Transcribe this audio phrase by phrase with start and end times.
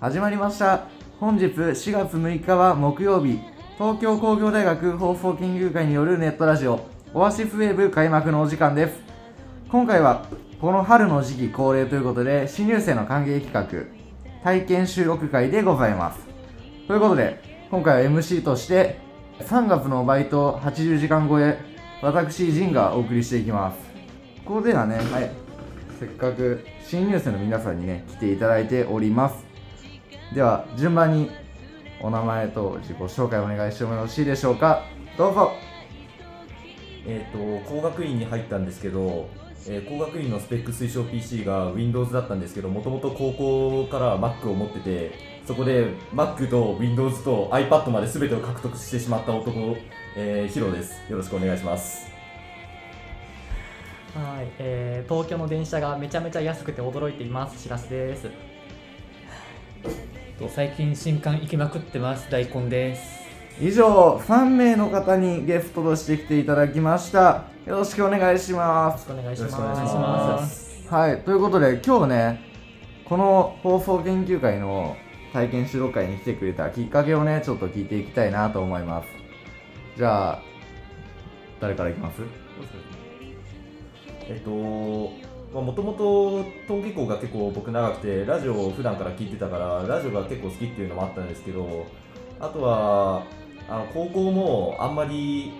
[0.00, 0.86] 始まりました。
[1.18, 3.38] 本日4月6日は木曜日。
[3.76, 8.94] 東京工業大学放送研究会によるネットラジオオアシスウェーブ開幕のお時間です。
[9.68, 10.24] 今回は
[10.58, 16.20] この春の時期恒例ということで新入生の歓迎企画体験収録会でございます。
[16.88, 18.96] ということで今回は MC として
[19.40, 21.58] 3月のバイト80時間超え
[22.00, 23.76] 私ジンがお送りしていきます。
[24.46, 25.30] ここではね、はい、
[25.98, 29.49] せっかく新入生の皆さんにね来ていただいております。
[30.34, 31.30] では順番に
[32.00, 34.84] お名前と自己紹介お願いしてもよろしいでしょうか
[35.18, 35.52] どうぞ
[37.06, 39.28] えー、と工学院に入ったんですけど、
[39.66, 45.12] えー工学院のスペック推奨 PC が Windows だったんですけどもともと高校から Mac を持ってて
[45.46, 49.76] そこで Mac と Windows と iPad まで全てを獲得してしまった男、
[50.16, 52.10] えーヒロですよろしくお願いします
[54.14, 57.62] はい、えー、東京の電車がめちゃめちゃ安くて驚いています。
[57.62, 58.28] しらすです。
[60.40, 60.48] と。
[60.48, 62.30] 最近新刊行きまくってます。
[62.30, 63.20] 大根です。
[63.60, 67.44] 以上3名の方にゲストとして来ていただきました。
[67.66, 69.08] よろしくお願いします。
[69.10, 69.86] よろしくお願い。
[69.86, 70.88] します。
[70.88, 72.40] はいということで今日ね
[73.04, 74.96] この放送研究会の
[75.32, 79.08] 体験指導会に来てくれたきっかけをねちょっと聞いていきたいなと思います。
[79.96, 80.42] じゃあ
[81.60, 82.22] 誰からいきます？
[84.26, 85.12] えっと
[85.52, 91.86] もともと登下校が結構僕長くてラジオを普段から聞いてたからラジオが結構好きっていうのもあったんですけど
[92.38, 93.24] あとは
[93.68, 95.52] あの高校もあんまり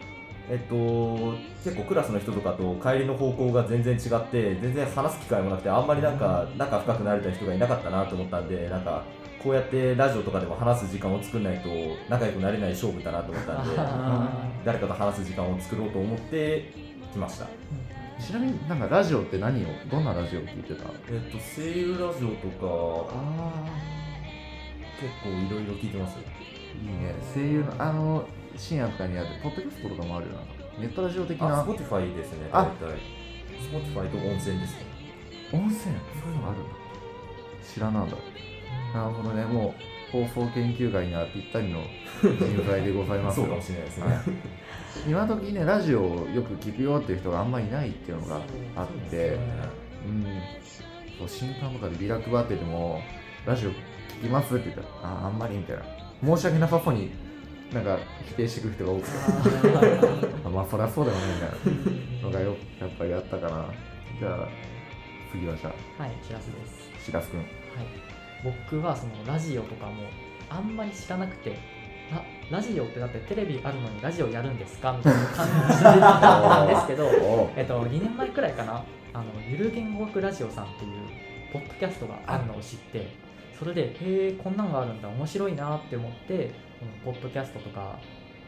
[0.49, 9.03] えっと結構クラスの人とかと帰りの方向が全然違って全然話す機会もなくてあんまりなんか仲深くなれた人がいなかったなと思ったんでなんか
[9.43, 11.69] こうやってラジオとかでも話す時間を作んないと
[12.09, 13.75] 仲良くなれない勝負だなと思ったんで
[14.65, 16.73] 誰かと話す時間を作ろうと思って
[17.13, 17.47] 来ました
[18.21, 20.85] ちなみになんかラジオって何をどんなラジオを聞いてた？
[21.09, 23.65] えっと、声優ラジオとかあ
[25.01, 26.19] 結構いろいろ聞いてます。
[26.19, 27.15] あいいね。
[27.35, 30.41] 声優のあの深夜とかにあるポッドキャストとかもあるよな。
[30.79, 32.63] ネットラジオ的あ、な Spotify ですねあ。
[32.81, 32.99] 大体。
[33.59, 34.75] Spotify と温泉です。
[34.79, 34.85] ね
[35.53, 35.77] 温泉？
[35.77, 36.71] そういうのあるんだ。
[37.67, 38.17] 知らなんだ
[38.95, 39.45] なるほどね。
[39.45, 41.83] もう放送研究会にはぴったりの
[42.23, 44.05] 人材でございますそうよかもしれないですね。
[45.09, 48.41] 今時ねラジオをよく聞くよっていう人があんまりいないっていうのが
[48.77, 49.39] あって
[50.07, 50.25] うん。
[51.19, 53.01] そう新刊とかでビラ配ってても
[53.47, 53.75] ラジオ聞
[54.23, 55.85] きますって言ったらああんまりみたいな。
[56.37, 57.11] 申し訳なさそうに
[57.73, 60.27] なんか否定してくる人が多くて。
[60.45, 62.29] あまあそりゃそうだよねみたいな。
[62.29, 63.67] のがよやっぱりあったかな。
[64.19, 64.49] じゃあ
[65.31, 66.03] 次はじゃあ。
[66.03, 66.67] はい、しらすで
[66.99, 67.05] す。
[67.07, 67.39] しらすくん。
[67.39, 68.10] はい。
[68.45, 70.05] 僕はそのラジオとかも
[70.49, 71.57] あんまり知らなくて、
[72.13, 74.93] あラジオってだってテレビあるのにラジオやるんですか？
[74.97, 80.91] みたいな感じだったんですけど、 おえっと、2年前くらいかな、あのゆる言語学ラジオさんっていう
[81.53, 83.09] ポッドキャストがあるのを知って、
[83.59, 87.99] それで、へえ、こんなんがあるんだ、面白いなって思って、このポッドキャストとか、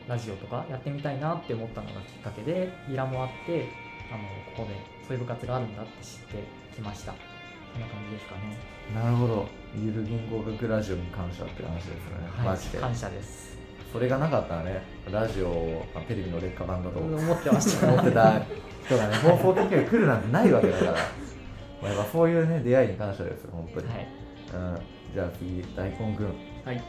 [0.09, 3.67] ラジオとかやってみたいなって思ったのがきっかけで、ビラもあって、
[4.11, 4.23] あの
[4.57, 4.75] ここで
[5.07, 6.43] そういう部活があるんだって知って
[6.75, 7.15] きました。
[7.73, 8.59] そんな感じですかね。
[8.95, 9.49] なるほど。
[9.75, 11.97] ゆる言語学ラジオに感謝って話ですね、
[12.37, 12.79] はい、マジで。
[12.79, 13.57] 感謝です。
[13.93, 18.01] それがなかったらねラジオテレビの劣化版だと思思ってました。
[18.01, 18.43] ってた
[18.87, 20.93] 人がね放送研究会来るなんてないわけだから。
[20.93, 20.99] ま
[21.89, 24.09] あやっぱそういうね出会いに感謝ですよ本当に、はい。
[24.55, 24.79] うん、
[25.15, 26.27] じゃあ次大根くん。
[26.65, 26.83] はい。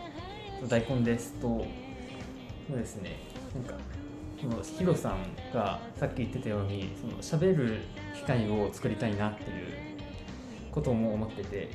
[0.67, 1.66] 大根ですと
[2.67, 3.17] そうですね。
[3.55, 3.75] なんか
[4.41, 5.17] そのヒロさん
[5.53, 7.79] がさっき言ってたようにその喋る
[8.16, 9.92] 機会を作りたいなっていう
[10.73, 11.69] ことも思ってて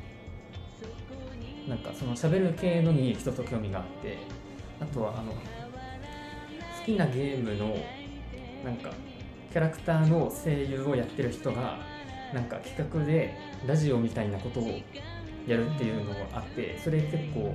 [1.69, 4.19] なんかその喋る系のに人と興味があって
[4.81, 5.39] あとはあの好
[6.85, 7.77] きなゲームの
[8.65, 8.91] なんか
[9.51, 11.79] キャラクターの声優をやってる人が
[12.35, 13.35] なんか企画で
[13.67, 14.69] ラジオみたいなことを
[15.47, 17.55] やるっていうのがあってそれ結構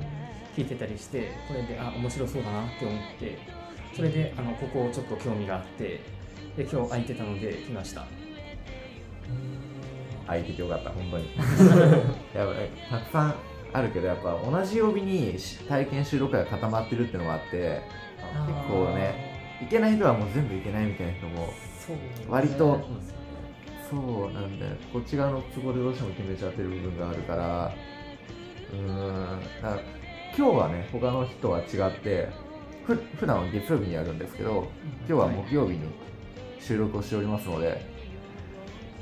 [0.55, 3.37] 聞いてたりしてこれであ面白そうだなって思って
[3.95, 6.01] それであのここちょっと興味があって
[6.57, 8.05] で今日空いてたので来ました。
[10.27, 11.25] 空いててよかった本当に。
[12.33, 13.35] やばいたくさん
[13.73, 17.81] あるけどやっぱ同じ曜日にし体験収録会が固まってるっていうのもあって
[18.47, 21.49] 結構ねいけない人はもう全部いけないみたいな人も
[22.29, 22.81] 割と
[23.89, 27.73] そうなんだよこっち側の都合でどうしても決めちゃってる部分があるから
[28.71, 29.79] うーんだ
[30.37, 31.65] 今日はね他の日とは違っ
[31.99, 32.29] て
[32.85, 34.67] ふ普段は月曜日にやるんですけど
[35.07, 35.79] 今日は木曜日に
[36.59, 37.92] 収録をしておりますので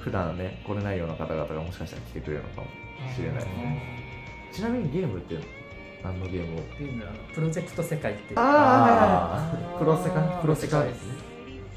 [0.02, 2.68] 普段ね来れないような方々がもしかしたら来てくれるのかも
[3.16, 3.36] しれない。
[3.36, 3.82] ですね
[4.52, 5.36] ちなみにゲームって
[6.04, 6.64] 何のゲームを？
[6.80, 8.40] ゲームあのプロジェクト世界っていう。
[8.40, 11.06] あープロセカプロセカです。
[11.08, 11.14] ね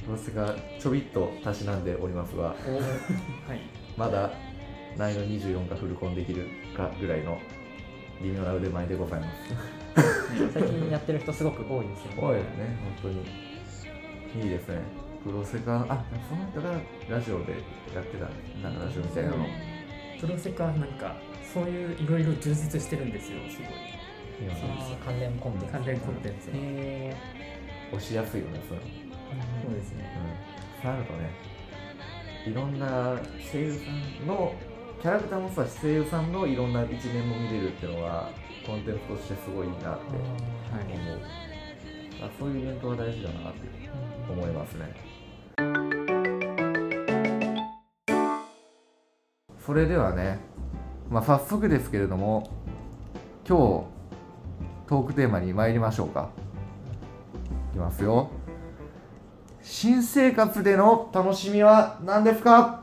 [0.06, 2.56] プロセカちょびっとたしなんでおりますがはい。
[3.96, 4.30] まだ
[4.96, 7.38] 難易度24がフルコンできるかぐらいの
[8.22, 10.50] 微妙な腕前でございます。
[10.52, 12.10] 最近やってる人すごく多いですよ。
[12.12, 13.12] ね 多いですね本
[14.34, 14.44] 当に。
[14.44, 14.78] いいですね
[15.24, 16.78] プロセカあその人が
[17.08, 17.52] ラジオで
[17.94, 18.24] やってた
[18.62, 19.46] なんかラジオみたいなの。
[20.20, 21.16] プロセカなんか
[21.52, 23.66] そういういろいろ充実してるんですよすごい。
[23.66, 25.72] い関連コンテンツ。
[25.72, 26.50] 関連コンテンツ。
[26.52, 27.16] へ
[27.92, 30.04] 押しやすいよねそういうのーそうですね。
[30.82, 30.90] うん。
[30.90, 31.30] なるとね
[32.46, 33.18] いろんな
[33.50, 33.90] 声優さ
[34.24, 34.54] んの
[35.00, 38.30] キャラクターもそうだし声優さんのいろんな一面も見れるっていうのは
[38.66, 39.98] コンテンツとしてすごいいいなってはい。
[40.92, 41.20] 思う
[42.22, 43.60] あそういうイベントは大事だなって
[44.30, 44.94] 思いますね。
[49.64, 50.38] それではね、
[51.10, 52.50] まあ、早速ですけれども
[53.48, 56.30] 今日トークテーマに参りましょうか。
[57.72, 58.30] いきますよ。
[59.62, 62.82] 新生活での楽しみは何ですか？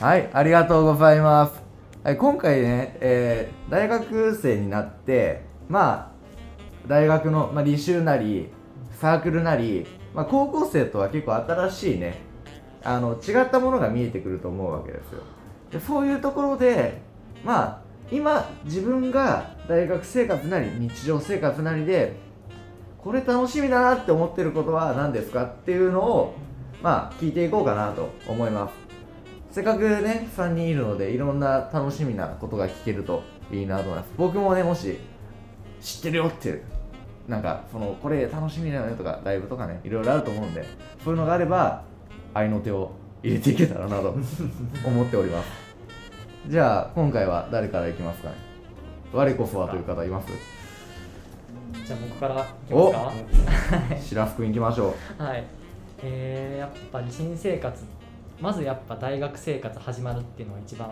[0.00, 1.62] はいありがとうございます、
[2.02, 8.48] はい、今回ね、えー大学生になってまあ大学の、まあ、履修なり
[8.92, 12.20] サークルなり、まあ、高校生とは結構新しいね
[12.82, 15.22] あの違ったものが見えてくると思うわけですよ。
[15.72, 17.00] でそういうところで
[17.44, 17.80] まあ
[18.12, 22.16] 今自分が大学生活なり日常生活なりで
[22.98, 26.34] これ楽しみだなって思ってることは何ですかっていうのを
[26.82, 28.74] まあ聞いていこうかなと思います。
[29.50, 34.10] せっかくね3人いるのでいろんな楽しみなことが聞けるといいなと思います。
[34.16, 34.98] 僕もねもし
[35.84, 36.62] 知ってるよっていう。
[37.28, 40.62] なんかそのこれ楽しみだよねとかライブとかねいろいろあると思うんで
[41.02, 41.82] そういうのがあれば
[42.34, 42.90] 愛の手を
[43.22, 44.10] 入れていけたらなと
[44.86, 45.48] 思っております。
[46.48, 48.34] じゃあ今回は誰からいきますかね？
[49.12, 50.28] 我こそはという方います？
[51.86, 53.12] じゃあ僕からいきますか？
[54.00, 55.44] 白福行きましょはい、
[56.02, 57.82] えー、やっぱり新生活
[58.40, 60.90] まずやっぱ大学生活始まるっていうのが一番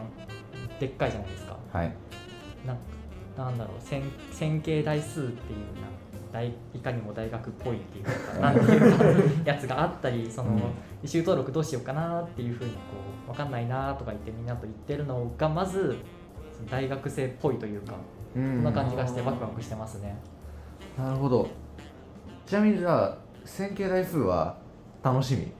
[0.80, 1.56] でっかいじゃないですか。
[1.74, 1.92] うはい。
[2.66, 2.74] な
[3.36, 5.88] なんだろう線線形代数っていうな
[6.32, 8.98] 大いかにも大学っぽいっていうか なんていう
[9.44, 10.58] かやつがあったりその、うん。
[11.02, 12.76] 履修登録どうしようかなっていうふうにこ
[13.26, 15.96] う分かんないなとか言ってみんなと言ってるのがまず
[16.70, 17.94] 大学生っぽいというか
[18.36, 20.16] うこんな感じがしてうんワクワクしてますね。
[20.96, 21.48] なるほど。
[22.46, 24.56] ちなみにじゃあ線形代数は
[25.02, 25.52] 楽しみ？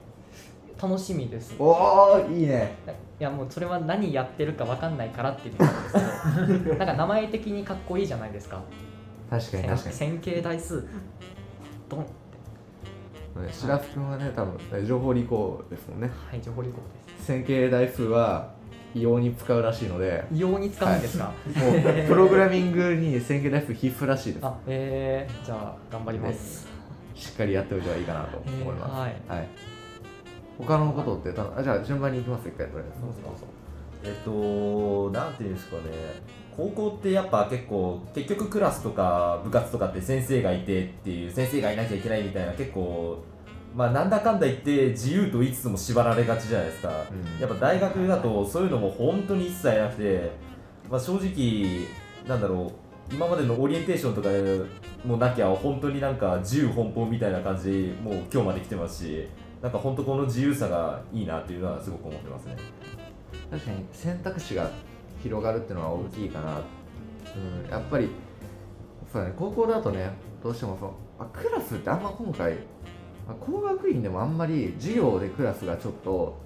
[0.83, 1.55] 楽しみです。
[1.57, 2.75] おおいいね。
[3.17, 6.75] いやもうそれは何やってるか分かんないからっていうのなんですけど。
[6.75, 8.61] なんか名前的にかっこいいじゃないですか。
[9.29, 9.95] 確かに確かに。
[9.95, 10.85] 線形代数。
[11.87, 16.11] ドンね白福君はね多分情報理工ですもんね。
[16.29, 16.81] はい情報理工で
[17.23, 18.51] 線形代数は
[18.93, 20.25] 異様に使うらしいので。
[20.29, 24.45] す異様に使うんですか、もうプログラミングに線形代数必須らしいです。
[24.45, 26.67] あえー、じゃあ頑張ります、
[27.15, 29.39] しっかりやっておいた方がいいかなと思います、えーはい。
[29.39, 29.47] はい
[30.57, 33.01] 他のことってたあじゃあ順番に行きます一回とりあえず。
[33.01, 33.49] そうそうそう。
[34.05, 35.83] えっと、なんていうんですかね、
[36.55, 43.23] 高校ってやっぱ結構、結局クラスとか部活とかって先生がいてっていう、先生がいなきゃいけないみたいな、結構、
[43.73, 47.41] まあ、なんだかんだ言って自由と言いつつも縛られがちじゃないですか、うん。
[47.41, 50.31] やっぱ大学だとそういうのも本当に一切なくて、
[50.91, 51.87] まあ、正直、
[52.27, 52.71] なんだろ
[53.09, 54.29] う、今までのオリエンテーションとか
[55.05, 59.27] もなきゃ、本当になんか自由奔放みたいな感じでもう今日まで来てますし、
[59.63, 62.57] なんか本当この自由さがいいなっていうのはすごく思ってますね。
[63.49, 64.69] 確かに選択肢が
[65.21, 66.61] 広がるっていうのは大きいかな、
[67.35, 68.09] うん、やっぱり
[69.11, 69.33] そうだね。
[69.37, 70.11] 高校だとね
[70.43, 72.55] どうしてもそのあクラスってあんま今回、
[73.25, 76.37] まあ工学院でもあんまり授業でクラスがちょっと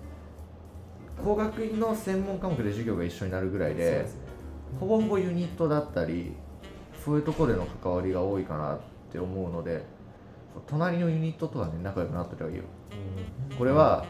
[1.23, 4.09] 工学院の専門科目で授業が一緒になるぐらいでね。
[4.79, 6.33] ほぼほぼユニットだったり
[7.03, 8.79] そういうところでの関わりが多いかなっ
[9.11, 9.81] て思うので
[10.67, 12.65] 隣のユニットとはね仲良くなってた方がいいよ
[13.57, 14.05] これは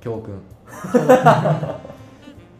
[0.00, 0.40] 教訓。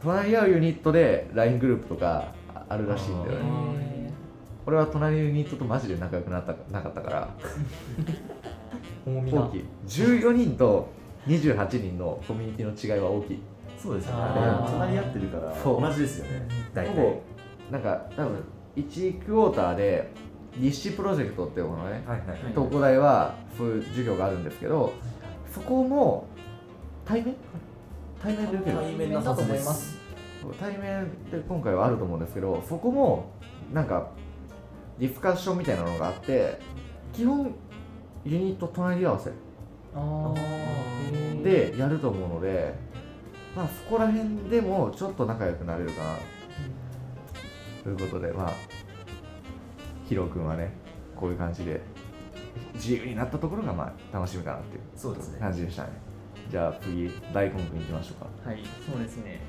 [0.03, 3.45] 隣り合うユニットで LINE グループとかああるらしいんだよね。
[3.77, 4.11] え
[4.67, 7.29] 俺は隣のユニットとマジで仲良くなったなかったから。
[9.07, 9.65] 大きい。
[9.87, 10.89] 14人と
[11.27, 13.43] 28人のコミュニティの違いは大きい。
[13.77, 14.23] そうですよね。
[14.67, 16.49] 隣り合ってるから同じですよね。
[16.75, 17.21] 大体。
[17.71, 18.45] なんか多分
[18.77, 20.11] 1クォーターで
[20.57, 22.03] 立志プロジェクトっていうものね。
[22.07, 22.39] はいはいはい。
[22.55, 24.93] 東工大はそういう授業があるんですけど
[25.51, 26.27] そこも
[27.05, 27.35] 対面？
[28.23, 28.77] 対面で受ける。
[28.77, 29.99] 対面だと思います。
[30.59, 33.31] 対面で今回はあると思うんですけどそこも
[33.73, 34.11] なんか
[34.99, 36.59] ディスカッションみたいなのがあって
[37.13, 37.55] 基本
[38.25, 39.31] ユニット隣り合わせ。
[41.43, 42.75] でやると思うので、
[43.57, 46.17] まあ、そこら辺でもちょっと仲良くなれるかな。
[47.83, 48.53] ということでまあ
[50.09, 50.73] ヒロ君はね
[51.17, 51.81] こういう感じで
[52.75, 55.41] 自由になったところがまあ楽しみかなっていうそうですね。
[55.41, 55.91] 感じでしたね
[56.51, 59.41] じゃあ次大根君いきましょうかはい、そうですね。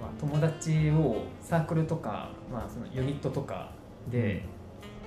[0.00, 3.72] まあ、友達をサークルとか、まあ、そのユニットとか
[4.10, 4.44] で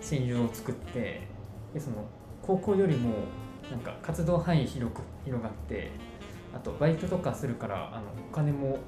[0.01, 1.27] 親友を作って
[1.73, 2.05] でその
[2.41, 3.13] 高校よりも
[3.69, 5.91] なんか活動範囲広く広がって
[6.55, 8.79] あとバイトとかするからあのお金も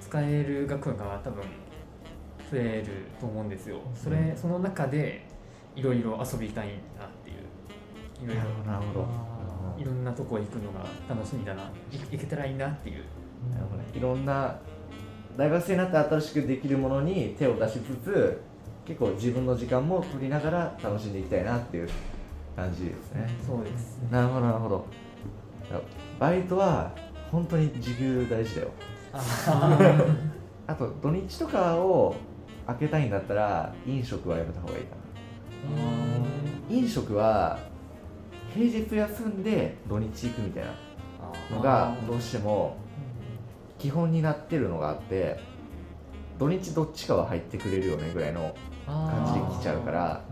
[0.00, 1.42] 使える額が多分
[2.50, 3.80] 増えると思うんですよ。
[3.94, 5.26] それその中で
[5.78, 6.68] いろいろ遊びたい
[6.98, 8.24] なっていう。
[8.24, 9.08] いろいろなるほど。
[9.78, 11.70] いろんなとこ行くのが楽しみだな。
[11.92, 13.04] い行けたらいいなっていう。
[13.52, 13.84] なるほどね。
[13.94, 14.58] いろんな
[15.36, 18.42] 大学生になって新しくできるものに手を出しつつ
[18.84, 21.88] 結構自分の時間も取りながら楽しんでいきたいなっていう
[22.56, 24.00] 感じですね、そうです。
[24.10, 24.86] なるほどなるほど。
[26.18, 26.90] バイトは
[27.30, 28.70] 本当に時給大事だよ。
[29.12, 32.16] あ と土日とかを
[32.66, 34.97] 開けたいんだったら飲食はやめた方がいいかな
[36.70, 37.58] 飲食は
[38.54, 40.74] 平日休んで土日行くみたいな
[41.56, 42.76] のがどうしても
[43.78, 45.38] 基本になってるのがあって
[46.38, 48.54] 土日どっちかは入ってくれるよねぐらいの
[48.86, 50.22] 感じで来ちゃうから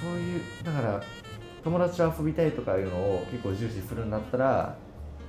[0.00, 1.02] そういうだから
[1.62, 4.76] 友達と遊びたいとかいうのを結構重視するんだったら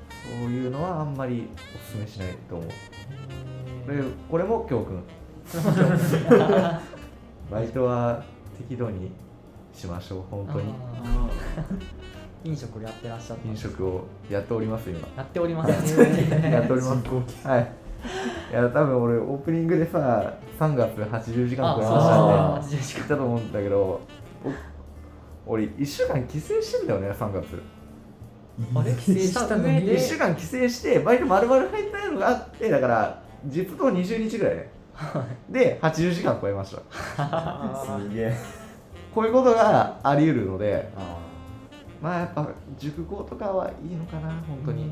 [0.10, 2.70] そういうのはあんまりおすすめしないと思う。
[3.92, 5.04] でこれも教訓
[7.52, 8.24] バイトは
[8.58, 9.12] 適度に
[9.74, 10.74] しましょう本当に。
[12.44, 13.48] 飲食やってらっしゃった。
[13.48, 15.00] 飲食をやっております今。
[15.18, 16.00] やっております。
[16.00, 17.48] やっております。
[17.48, 17.72] はい。
[18.52, 24.00] いや多分俺オープニングでさ3月80時間超えましたね言ったと思うんだけど
[25.48, 27.62] お俺1週間帰省してんだよね3月。
[28.76, 28.94] あれ？
[28.94, 34.70] 帰省した上1で週間帰省してバイト丸々入ったのがあってだから実と20日ぐらいね
[35.50, 36.82] で80時間超えました。
[37.86, 38.38] すげえ。
[39.14, 41.18] こういうことがあり得るのであ
[42.02, 44.90] まあやっぱ塾校とかはいいのかな本当に。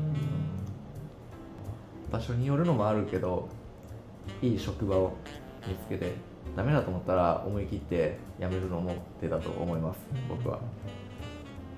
[2.10, 3.48] 場所によるのもあるけど
[4.40, 5.16] いい職場を
[5.66, 6.12] 見つけて
[6.54, 9.98] ダメだと思ったら思い切って辞めるのも手だと思います。
[10.28, 10.60] 僕は。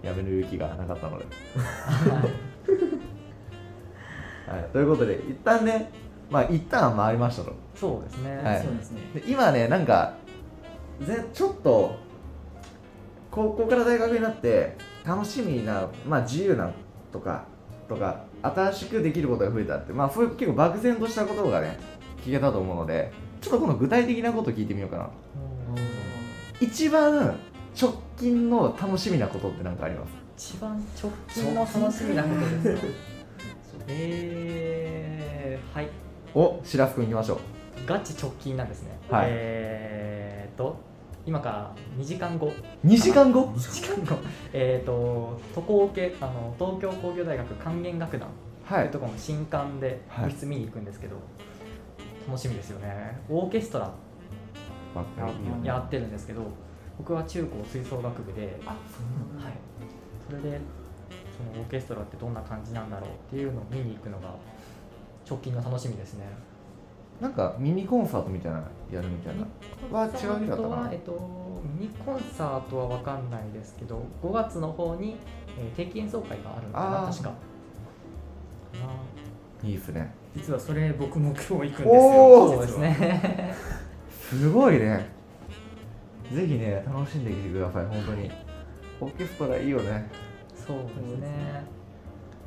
[0.03, 1.25] 辞める勇気がなかったので。
[4.47, 5.91] はい、 ということで一旦ね
[6.31, 7.53] まあ一旦回りましたと。
[7.75, 8.63] そうですね、はい。
[8.63, 9.01] そうですね。
[9.15, 10.15] で今ねなんか
[11.01, 11.97] ぜちょっと
[13.31, 16.73] 高校から大学になって楽しみな、まあ、自由な
[17.13, 17.45] とか
[17.89, 21.79] とか新しくできることが増えたってまあそういう結構漠然としたことがね
[22.25, 25.11] 聞けたと思うのでちょっとこの具体的なこと聞いてみようかな。
[26.59, 27.39] 一番
[27.79, 30.07] 直近の楽しみなことって何かありま
[30.39, 30.55] す？
[30.55, 32.41] 一番直近の楽しみなこと
[32.71, 32.89] ですか？
[33.89, 35.89] えー、はい
[36.39, 37.39] お白洲君いきましょう。
[37.87, 39.29] ガチ直近なんですね、はい。
[39.31, 40.77] えーと
[41.25, 42.53] 今から2時間後。
[42.85, 43.47] 2時間後？
[43.57, 44.21] 2時間後。
[44.53, 48.29] えーと渡航系あの東京工業大学管弦楽団。
[48.69, 48.85] とはい。
[48.85, 50.25] いうところの新館ではい。
[50.27, 51.17] 部室見に行くんですけど、
[52.29, 53.19] 楽しみですよね。
[53.31, 53.91] オーケストラ
[55.65, 56.43] やってるんですけど
[56.99, 59.55] 僕は中高吹奏楽部で、あそはい、
[60.29, 60.59] それで
[61.37, 64.35] そのオーケストラってどんな感じなんだろうっていうのを見に行くのが
[65.29, 66.27] 直近の楽しみですね。
[67.21, 69.99] なんかミニコンサートみたいなのやるみたいな。
[69.99, 70.77] は違う日だったかな。
[70.83, 71.13] はえっと、
[71.79, 75.17] ミニコンサートは分かんないですけど5月の方に、
[75.59, 77.31] えー定期演奏会があるのかな確か。
[77.31, 77.35] か
[79.65, 80.13] いいっすね。
[80.37, 81.89] 実はそれ僕も今日行くんですよ。
[82.49, 83.55] そうですね。
[84.11, 85.09] すごいね。
[86.31, 88.31] ぜひね楽しんできてください本当に。
[89.01, 90.09] オーケストラいいよね。
[90.55, 91.65] そうですね。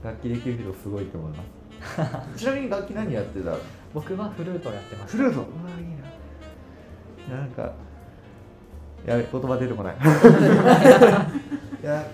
[0.03, 1.58] 楽器できる人すごいと思います
[2.35, 3.53] ちなみに楽器何やってた？
[3.93, 5.17] 僕はフルートをやってました。
[5.17, 5.39] フルート？
[5.39, 5.47] うわ
[5.79, 7.37] いいな。
[7.37, 7.71] なんか
[9.05, 9.95] やべ言葉出てこない。
[11.81, 12.05] いや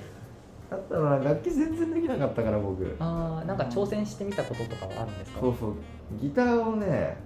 [0.69, 2.95] だったら楽器全然できなかったから僕。
[2.99, 5.39] あーなんか挑戦してみたこととかはあるんですか？
[5.41, 5.73] そうそう。
[6.21, 7.17] ギターをね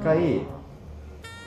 [0.00, 0.40] 一回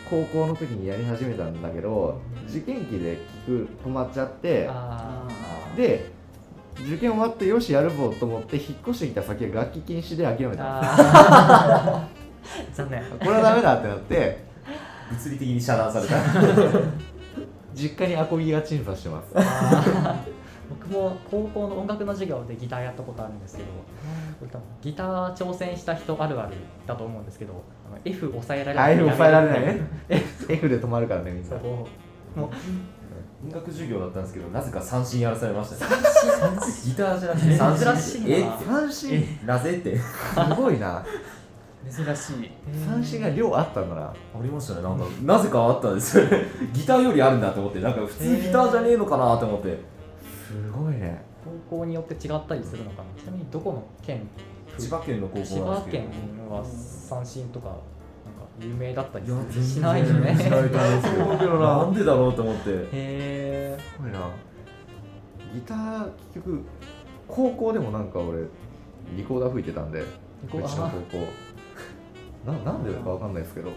[0.10, 5.27] 高校の時にやり始めたんだけど受験期で聞く止まっちゃってあ
[5.75, 6.12] で
[6.75, 10.81] 受験終わってよしやるぞと思って引っ越してきた先が楽器禁止で諦めーた。
[10.81, 12.73] あー。
[12.73, 13.03] 残念。
[13.03, 14.43] これはダメだってなって
[15.11, 16.15] 物理的に遮断された。
[17.73, 19.33] 実家にアコギが鎮座してます。
[20.69, 23.69] 僕も高校の音楽の授業でギターやったことあるんですけど、
[24.39, 26.53] これ多分ギター挑戦した人あるある
[26.85, 28.93] だと思うんですけど、あの F 抑えられない。
[28.93, 29.81] F 抑えられないね。
[30.09, 31.57] F で止まるからねみんな。
[31.57, 31.88] も
[32.38, 32.49] う
[33.41, 35.88] 音楽授業だったんですけどなぜか三振やらされました。
[35.88, 35.96] ね
[36.86, 37.86] ギターじゃなくて三振？
[37.86, 39.39] 珍しいなえ三振？
[39.46, 39.98] なぜって。
[39.98, 40.03] す
[40.58, 41.05] ごいな。
[41.89, 42.51] 珍しい。
[42.86, 44.01] 三振が量あったんだな。
[44.08, 45.05] ありましたねなんか。
[45.24, 46.17] なぜかあったんです。
[46.19, 46.43] よ ね
[46.74, 47.79] ギターよりあるんだと思って。
[47.79, 49.77] なんか普通ギターじゃねえのかなと思って。
[50.48, 51.24] すごいね。
[51.69, 53.22] 高校によって違ったりするのかな。
[53.22, 54.27] ちなみにどこの県？
[54.77, 56.03] 千葉県の高校千葉なんですけど。
[56.03, 57.77] 県は三振とか
[58.61, 60.35] 有名だったりしないよね。
[60.35, 61.77] しないと思うんですけどな。
[61.77, 62.69] なんでだろうと思って。
[62.69, 64.19] へえすごいな。
[65.53, 66.61] ギター結局
[67.27, 68.43] 高校でもなんか俺
[69.15, 70.05] リコーダー吹いてたんでう
[70.51, 71.25] ちの高校。
[72.45, 73.71] ななんでかわかんないですけど。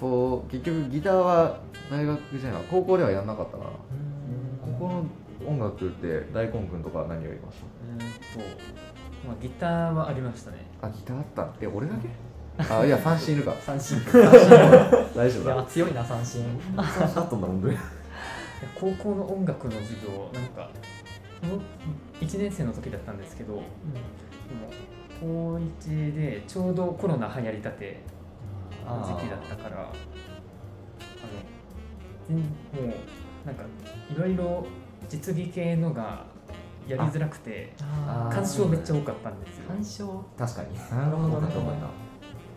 [0.00, 1.58] そう結局ギターは
[1.90, 2.62] 大学じゃない。
[2.70, 3.70] 高校ではやんなかったかな。
[4.78, 5.04] 高校の
[5.48, 7.56] 音楽って大根くんとか何をやりまし
[8.00, 8.44] えーっ
[9.22, 10.66] と、まあ、ギターはありましたね。
[10.80, 12.08] たあギターあったえ俺だけ？
[12.58, 13.54] あいや三振いるか。
[13.60, 13.98] 三振。
[14.04, 15.54] 大丈夫だ。
[15.54, 16.42] いや強いな三振。
[16.76, 17.76] だったんだ本当に
[18.74, 20.70] 高校の音楽の授業なんか
[21.42, 21.60] この
[22.20, 23.64] 1年生の時だったんですけどでも
[25.20, 28.00] 高1でちょうどコロナ流行りたて
[28.86, 29.92] の時期だったからあの
[32.26, 32.42] 全も
[33.44, 33.64] うなんか
[34.10, 34.66] いろいろ
[35.08, 36.24] 実技系のが
[36.88, 38.34] やりづらくてあー。
[38.34, 39.64] 干渉めっちゃ多かったんですよ。
[39.68, 40.74] 干渉確かに。
[40.90, 41.36] なるほどね。
[41.36, 41.80] 多かったと思うな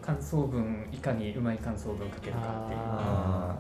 [0.10, 2.80] 感想文いかにうまい感想文書けるかっていう。
[2.80, 3.58] ああ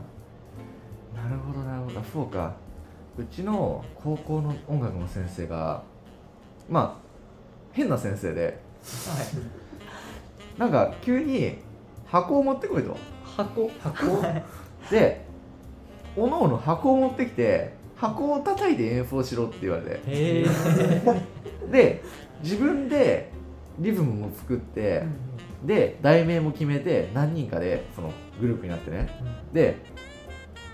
[1.15, 1.23] ー。
[1.23, 2.01] なるほどなるほど。
[2.03, 2.55] そうか。
[3.17, 5.83] うちの高校の音楽の先生が
[6.69, 7.01] まあ
[7.73, 8.59] 変な先生で
[10.57, 11.57] なんか急に
[12.07, 12.97] 箱を持ってこいと。
[13.23, 13.69] 箱？
[13.79, 14.23] 箱？
[14.89, 15.25] で
[16.15, 19.89] おのおの箱を持ってきて箱を叩いて演奏しろって言われて。
[19.89, 20.45] へえ
[21.71, 22.01] で
[22.41, 23.31] 自分で
[23.77, 25.03] リズムも作って
[25.63, 29.09] で題名も決めて何人かでそのグループになってね。
[29.53, 29.77] で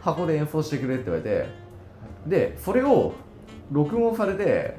[0.02, 1.48] 箱で演奏してくれって言われて
[2.28, 3.14] でそれを
[3.72, 4.78] 録音されて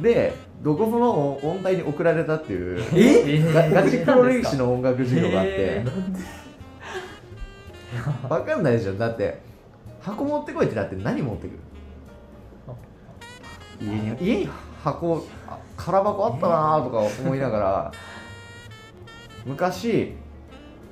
[0.00, 3.52] でどこその音大に送られたっていうえ？
[3.52, 5.52] ガガチ黒歴史の音楽授業があって。
[5.52, 5.84] へ
[8.28, 9.40] わかんないでしょだって
[10.00, 11.58] 箱持ってこいってだって何持ってくる？
[13.80, 14.48] 家に家に
[14.84, 17.92] 箱あ空箱あったなーとか思いながら
[19.46, 20.14] 昔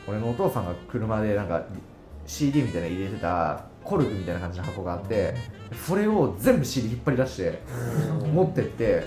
[0.06, 1.64] 俺のお父さんが車でなんか
[2.26, 5.34] CD みたいなの入れてたコルクみたいな感じの箱があって
[5.86, 7.58] それを全部 CD 引っ張り出して
[8.32, 9.06] 持ってって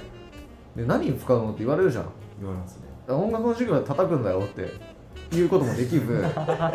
[0.75, 2.06] で何に使うのって言われるじゃん。
[2.39, 3.13] 言われますね。
[3.13, 4.69] 音楽の授業で叩くんだよって
[5.32, 6.25] 言うこともできず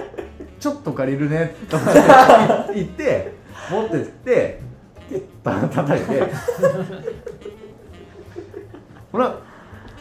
[0.60, 3.32] ちょっと借りるねとか言って
[3.70, 4.60] 持ってって
[5.10, 6.22] でた 叩いて。
[9.12, 9.38] ほら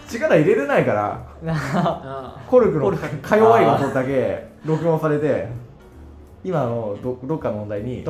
[0.07, 2.91] 力入れれないからあ コルクの
[3.21, 5.47] か弱い音だけ録音されて
[6.43, 8.03] 今のどどっかの問題に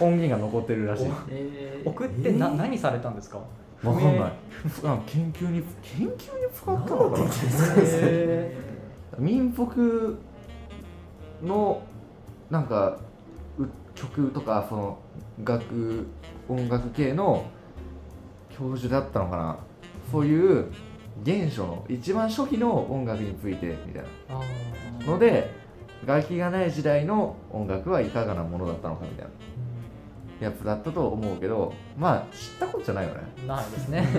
[0.00, 1.06] 音源が残ってるらしい。
[1.30, 1.88] えー。
[1.88, 3.38] 送ってな、何されたんですか？
[3.84, 4.14] わかんない。
[4.84, 6.16] あ研究に研究に
[6.52, 7.24] 使ったのかな
[7.78, 8.56] へ
[9.18, 10.18] 民族
[11.42, 11.80] の
[12.50, 12.98] なんか
[13.58, 14.98] う曲とかその
[15.44, 16.06] 楽
[16.48, 17.44] 音楽系の
[18.50, 19.56] 教授だったのかな
[20.10, 20.72] そういう
[21.24, 24.40] 原初の一番初期の音楽についてみたいあ
[25.04, 25.06] な。
[25.12, 25.50] ので
[26.04, 29.30] 楽器がない時代の音楽はいかがなものだったのかみたいな。
[30.38, 34.06] やつだったと思うけどまあ知ったことじゃないよね、ーないですね。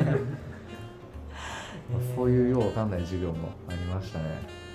[1.93, 4.25] まあそういうようわかんない授業もありましたね。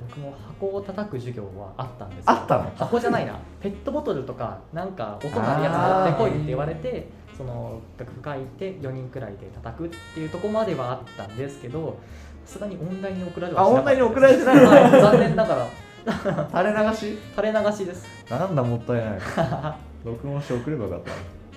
[0.08, 2.30] 僕も箱を叩く授業はあったんですよ。
[2.30, 2.70] あったの？
[2.76, 3.38] 箱じゃないな。
[3.60, 5.70] ペットボトルとかなんか音鳴るや
[6.16, 11.98] つ持ってこいって言われてその楽譜書いて4人くらいで叩くっていうところまではあったんですけど
[12.44, 14.56] さすがに音大に送られはあしなかった音大に送られてない。
[14.56, 15.66] のはい残念ながら。
[16.50, 17.18] 垂れ流し？
[17.36, 18.06] 垂れ流しです。
[18.30, 19.18] なんだもったいない。
[20.04, 21.10] 録音して送ればよかった。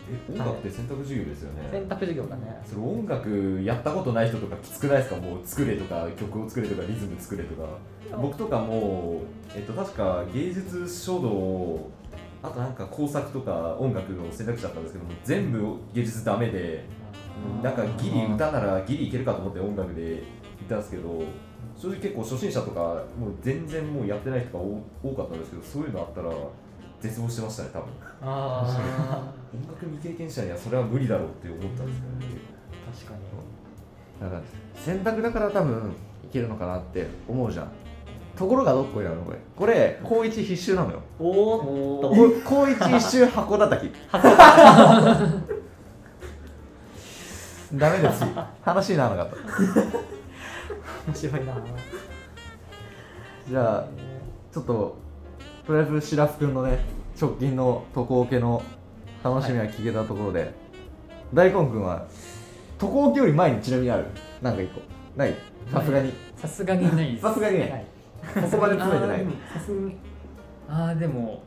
[0.07, 1.67] え音楽って選択授業ですよね。
[1.71, 2.61] 選択授業だね。
[2.63, 5.15] それ音楽やったことない人とかきつくないですか？
[5.15, 7.67] もう作れとか曲を作れとかリズム作れとか。
[8.21, 11.79] 僕とかもう、えっと、確か芸術書道
[12.45, 16.86] あとなんか工作とか音楽の選択肢だったんですけども全部芸術ダメで
[17.63, 20.17] なんかギリ歌ならギリいけるかと思って音楽で行
[20.65, 21.23] ったんですけど
[21.75, 22.79] 正直結構初心者とか
[23.19, 26.31] もう全然もうやってない人が多多かったんですけどそういうのあったら
[27.01, 27.89] 絶望してましたね多分。
[28.21, 28.63] あ
[29.53, 32.41] 音楽未経験者にはそれは無理だろうって思ったんですけどね。
[32.88, 33.19] あ確かに。
[34.21, 34.41] だから
[34.73, 35.91] 選択だから多分
[36.23, 37.71] いけるのかなって思うじゃん
[38.36, 39.38] ところがどっこいなのこれ。
[39.56, 41.02] これ高一必修なのよ。
[41.19, 42.12] おお
[42.43, 43.91] 高一必修箱叩き
[47.74, 48.24] ダメです。
[48.62, 49.38] 話にならなかった。
[51.08, 51.58] 面白いな。
[53.50, 53.86] じゃあ
[54.54, 54.98] ちょっと
[55.65, 56.80] とりあえず白福君のね
[57.19, 58.62] 直近の渡航家の
[59.24, 60.54] 楽しみは聞けたところで、
[61.34, 62.06] 大根君は
[62.78, 64.06] 渡航家より前にちなみにある。
[64.41, 64.82] なんか一個。
[65.15, 65.34] ない？
[65.71, 66.13] さすがに。
[66.36, 67.21] さすがにないです。
[67.21, 67.86] さすがにねはい
[68.33, 69.97] ここまで詰めてないあーでもさすがに。
[70.67, 71.43] あーでも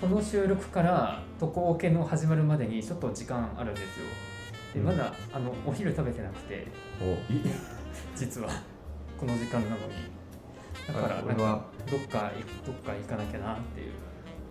[0.00, 4.06] この収録から渡航系の始まるまでにちょっと時間あるんですよ。
[4.74, 6.66] でまだあのお昼食べてなくて。
[8.14, 8.48] 実は
[9.18, 9.82] この時間なのに。
[10.86, 11.56] だからなん俺は。
[11.58, 12.32] かどっか
[12.66, 13.92] どっか行かなきゃなっていう。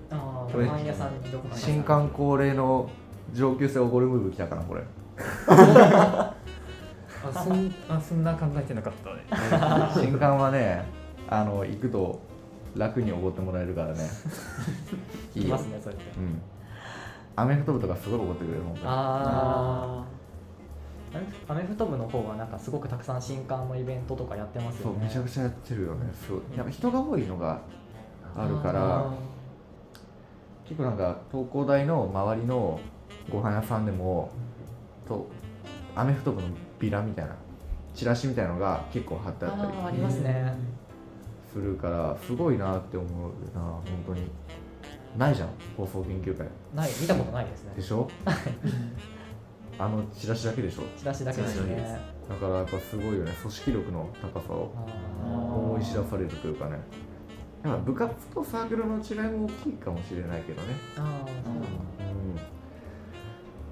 [0.10, 2.90] ああこれご飯屋さんにどこか新刊恒例の
[3.34, 4.84] 上級生おごるムーブ来たかなこれ。
[5.48, 6.34] あ
[7.34, 9.26] そんあそんな考えてなかったね。
[9.94, 10.86] 新刊はね
[11.30, 12.20] あの行くと
[12.76, 14.08] 楽におごってもらえるからね。
[15.36, 16.42] いいますねそれでうん。
[17.36, 20.06] アメフト部とかすごいおごってくれる本当にあ
[21.48, 24.96] あアメフト部の方はなんかすごくたくさん新刊のイベントとかやってますよね。
[24.96, 26.12] そうめちゃくちゃやってるよね。
[26.28, 27.60] そうやっぱ人が多いのが
[28.36, 29.14] あるからあ
[30.66, 32.80] 結構なんか東工大の周りの
[33.32, 34.30] ご飯屋さんでも
[35.08, 35.28] と
[35.96, 36.48] アメフト部の
[36.80, 37.36] ビラみたいな
[37.94, 39.78] チラシみたいなのが結構貼ってーあったり。
[39.88, 40.54] ありますね
[41.52, 44.30] するからすごいなって思うな本当に。
[45.18, 46.48] ないじゃん放送研究会。
[46.76, 47.74] ない見たことないですね。
[47.76, 48.08] でしょ？
[49.80, 50.84] あのチラシだけでしょ？
[50.98, 52.00] チラシだけですね。
[52.30, 54.72] だからやっぱすごいよね組織力の高さを
[55.26, 56.78] 思い知らされるというかね。
[57.64, 60.76] やっぱ部活とサークルの違いも大きいかもしれないけどね。
[60.98, 61.68] あーそうなんだ。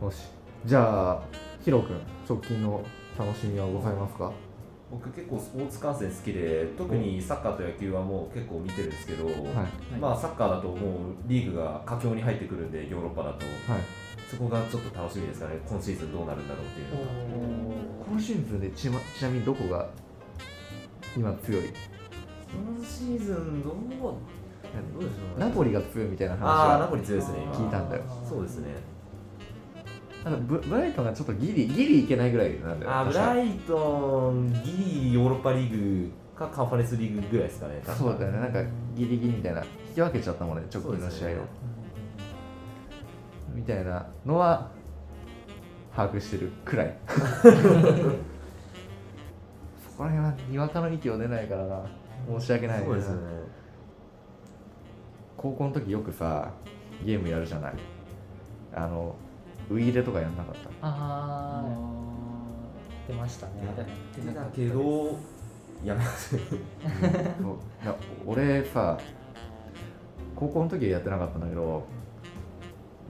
[0.01, 0.07] うん。
[0.07, 0.29] よし。
[0.65, 1.21] じゃあ
[1.63, 2.83] ヒロ君直近の
[3.19, 4.31] 楽しみはございますか？
[4.95, 9.35] 僕結構スポーツ観戦好きで特にサッカーと野球はもう結構見てるんですけど、はい。
[9.99, 10.77] まあサッカーだともう
[11.27, 13.45] リーグが佳境に入ってくるんでヨーロッパだと。
[13.71, 13.81] はい。
[14.29, 15.59] そこがちょっと楽しみですかね。
[15.67, 17.03] 今シーズンどうなるんだろうっていうの
[17.69, 17.75] が
[18.09, 19.89] 今シーズンでち,、ま、ちなみにどこが
[21.17, 21.63] 今強い？
[21.65, 27.53] 今シーズンどうどうでしょうナポリが強いみたいな話ああナはポリ強いですね今。
[27.53, 28.03] 聞いたんだよ。
[28.27, 28.94] そうですね
[30.25, 34.71] なんかブブライトンがちょっとギリギリいけないぐらいなんだよあーブライトンギ
[35.05, 35.69] リヨーロッパリー
[36.07, 37.81] グかカンファレンスリーグぐらいですかね。
[37.97, 38.39] そうだよね。
[38.39, 38.61] なんか
[38.95, 39.61] ギリギリみたいな。
[39.61, 41.37] 引き分けちゃったもんね直近の試合を、ね
[43.53, 44.69] みたいなのは
[45.95, 46.97] 把握してるくらい。
[47.07, 47.15] そ
[49.97, 51.85] こら辺はにわかの息を出ないからな。
[52.37, 53.21] 申し訳ないですよね。
[55.37, 56.51] 高校の時よくさ
[57.05, 57.73] ゲームやるじゃない。
[58.73, 59.15] あの
[59.69, 63.11] ウイイレとかやんなかったあー。
[63.11, 63.53] 出ましたね。
[64.33, 65.17] だけど
[65.83, 68.97] やめますそういや俺さ
[70.35, 71.85] 高校の時はやってなかったんだけど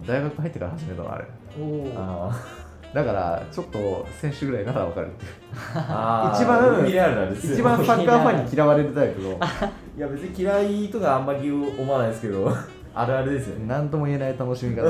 [0.05, 1.25] 大学入ってから始めたのあれ。
[1.59, 5.31] おおあだからちょっと選手ぐらいなら分かるっていう。
[5.31, 9.31] 一番一番サッカーファンに嫌われるタイプの。
[9.97, 12.49] いや別に嫌いとかあんまり思わないですけど。
[12.95, 13.65] あるあるですよね。
[13.67, 14.83] 何とも言えない楽しみ方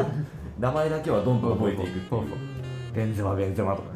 [0.60, 2.22] 名前だけはどんどん覚えていくっていう。
[2.92, 3.88] ベンゼマベンゼマとか。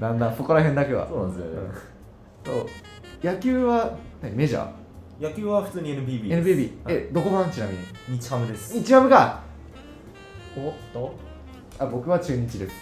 [0.00, 1.08] だんだんそこら辺だけは。
[1.08, 1.70] そうなんですよね。
[2.44, 2.66] そう。
[3.22, 4.36] 野球は何？
[4.36, 4.70] メジャ
[5.20, 6.48] 野球は普通に NBB ーです。
[6.48, 6.94] NBB はい。
[6.94, 8.18] えどこ番ちなみに。
[8.18, 8.72] 日ハムです。
[8.72, 9.42] 日ハムか。
[10.56, 10.70] お？
[10.70, 11.14] っと
[11.78, 12.74] あ僕は中日です。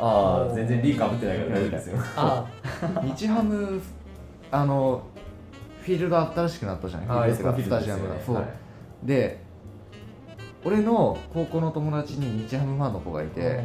[0.00, 1.98] ああ全然リーかぶってないから大丈夫ですよ。
[2.16, 2.46] あ
[3.04, 3.80] 日ハム
[4.50, 5.02] あの
[5.82, 8.14] フィールド新しくなったじゃんフィールドとかスタジアムが。
[8.20, 8.44] そう、
[9.04, 9.44] で
[10.64, 13.64] 俺の高校の友達に日ハムファンの子がいて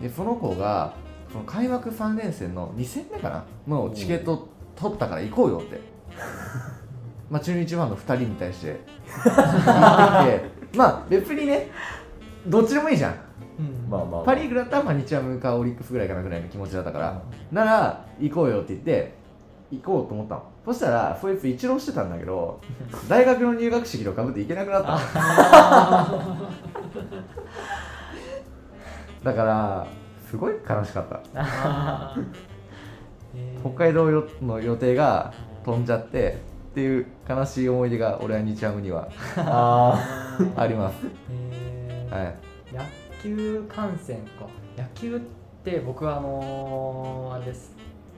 [0.00, 0.94] でその子が
[1.32, 3.44] その開幕3連戦の2戦目かな？
[3.66, 5.80] のチケット取ったから行こうよって。
[7.30, 8.80] まあ中日ファンの2人に対して。
[9.24, 11.70] 言ってきて まあ別にね
[12.46, 13.14] どっちでもいいじゃん。
[13.58, 13.90] うん。
[13.90, 17.22] まあまあパ・リーグだったらまあ日ハムかオリックスぐらいかなぐらいの気持ちだったから。
[17.50, 19.14] なら行こうよって言って
[19.82, 20.42] 行こうと思ったの。
[20.64, 22.60] そしたらそいつ一浪してたんだけど
[23.08, 24.92] 大学の入学式とかぶって行けなくなった
[26.10, 26.48] の。
[29.22, 29.86] だから
[30.30, 31.20] すごい悲しかった。
[33.34, 33.60] えー。
[33.60, 35.32] 北海道よの予定が
[35.64, 36.38] 飛んじゃって
[36.70, 42.16] っていう悲しい思い出が俺は日ハムにはあ あります、えー。
[42.16, 42.34] はい、
[42.74, 42.82] 野
[43.22, 44.46] 球観戦か。
[44.76, 45.20] 野球っ
[45.64, 47.74] て僕はあのーあれです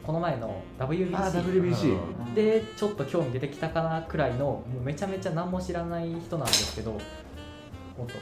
[0.06, 6.92] この前の WBC でちょっと興味出てきたかなくらいのもうめちゃめちゃ何も知らない人なんですけど
[7.98, 8.14] おっと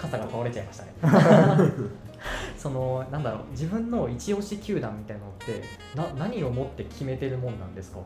[0.00, 0.92] 傘が倒れちゃいましたね。
[2.56, 5.62] そのなんだろう自分の一押し球団みたいなのって
[5.96, 7.98] な何をもって決めてるもんなんですか？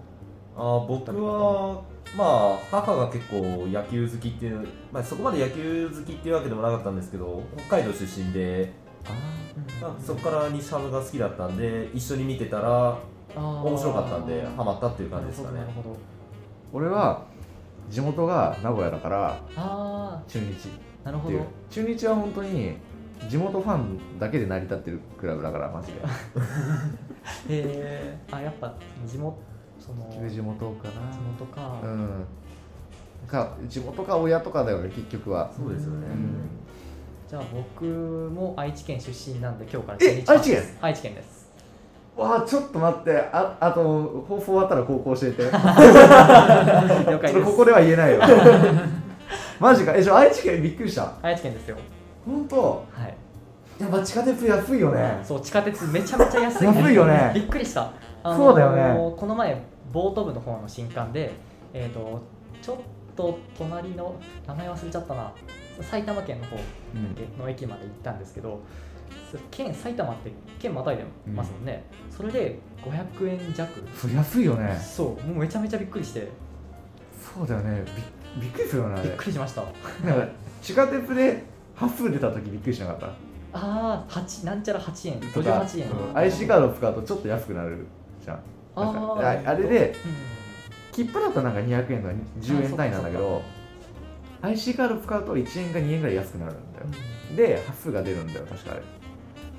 [0.56, 1.82] あー僕は
[2.16, 8.85] まあ母が結構野球好きっていう、まあ、そこまで野球好きっていうわけでもなかったんですけど北海道出身で、まあ、
[10.04, 12.98] そこから日ハムが好きだったんで一緒に見てたら
[13.34, 15.60] 面面白かったんでハマったっていう感じですかね。
[15.60, 16.00] なるほどなる
[16.72, 17.24] 俺は
[17.90, 19.40] 地元が名古屋だから
[20.26, 20.70] 中日
[21.04, 21.36] あなるほど。
[21.38, 21.40] っ
[21.70, 22.76] ていう中日は本当に
[23.28, 26.00] 地元ファンだけで成り立ってるクラブだからマジで。
[26.02, 26.08] へ
[27.48, 28.74] えあやっぱ
[29.06, 29.36] 地元
[29.78, 32.26] その地元か地元か、なうん。
[33.26, 35.50] か地元か親とかだよね結局は。
[35.56, 36.65] そうですよね、うん
[37.28, 40.78] じゃあ僕も愛知県出身なんで今日からえ愛知県です。
[40.80, 41.14] 愛知県？
[41.14, 41.50] です。
[42.16, 43.18] わあちょっと待って。
[43.32, 45.42] ああと放送終わったら高校教えて。
[45.42, 45.58] 了そ
[47.18, 48.20] 解ここでは言えないよ。
[49.58, 49.94] マジか。
[49.94, 51.12] えじゃあ愛知県びっくりした？
[51.22, 51.76] 愛知県ですよ。
[52.24, 52.84] 本当？
[52.92, 53.14] はい。
[53.82, 55.20] やっぱ地下鉄安いよね。
[55.24, 57.32] そう地下鉄めちゃめちゃ安い安いよね。
[57.34, 57.90] びっくりした、
[58.22, 59.14] あのーそうだよね。
[59.16, 59.60] この前
[59.92, 61.32] ボート部の方の新刊で
[61.74, 62.22] えっ、と
[62.62, 62.76] ちょっ
[63.16, 64.14] と隣の
[64.46, 65.30] 名前忘れちゃったな
[65.82, 67.38] 埼玉県の方うん。
[67.38, 68.60] の駅まで行ったんですけど
[69.50, 73.82] 県埼玉って県またいでますもんね、それで500円弱。
[74.14, 74.76] 安いよね。
[74.80, 75.26] そう。
[75.26, 76.28] もうめちゃめちゃびっくりして。
[77.34, 77.84] そうだよね。
[78.36, 79.64] びびっくりするよねあびれっくりしました。
[80.62, 81.42] 地下鉄で
[81.74, 83.06] 端数出た時びっくりしなかった？
[83.06, 83.12] あ
[83.52, 85.20] あ8なんちゃら8円。
[85.20, 86.12] とか58円、う。
[86.12, 87.86] ん IC カード使うとちょっと安くなる
[88.24, 88.40] じゃん。
[88.76, 89.46] あー。
[89.46, 89.94] ああれでうん。
[90.92, 93.42] 切符だとなんか200円とか10円単位なんだけあど
[94.46, 96.86] IC カード使うと1円か2円ぐらい安くなるんだよ。
[97.30, 97.36] うん。
[97.36, 98.80] で端数が出るんだよ確かあれ。
[98.80, 98.86] だか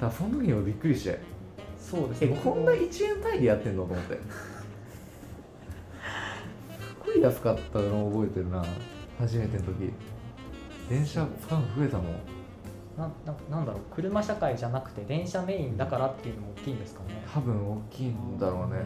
[0.01, 1.19] らその時に俺びっくりして。
[1.79, 4.15] そうですえねこんな1円単位でやってんのと思って。
[4.15, 4.19] す
[7.05, 8.63] ごい安かったのを覚えてるな。
[9.19, 9.93] 初めての時。
[10.89, 12.05] 電車使うの増えたもん。
[12.97, 13.81] なななんだろう。
[13.93, 17.23] 車社会じゃなくて電車メインだからっていうのも大きいんですかね。
[17.33, 18.81] 多分大きいんだろうね。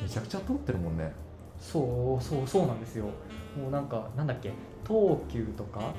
[0.00, 1.12] めちゃくちゃ通ってるもんね
[1.60, 3.06] そうそうそうなんですよ。
[3.56, 4.52] もうなんかなんだっけ？
[4.86, 5.92] 東急とか、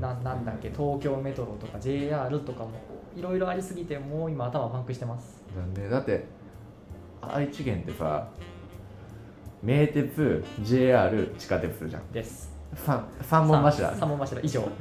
[0.00, 0.70] ななんだっけ？
[0.70, 2.70] 東京メトロとか？JR とかも
[3.16, 5.42] いろいろありすぎてもう今頭パンクしてます。
[5.74, 6.26] だねだって
[7.22, 8.28] 愛知県ってさ
[9.62, 12.12] 名鉄 JR 地下鉄じゃん。
[12.12, 12.54] です。
[12.74, 13.94] 三三本柱。
[13.94, 14.40] 三本柱。
[14.42, 14.60] 以上。
[14.60, 14.66] うん。
[14.66, 14.72] こ